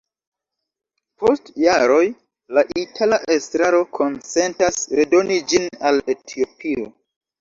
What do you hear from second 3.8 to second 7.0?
konsentas redoni ĝin al Etiopio.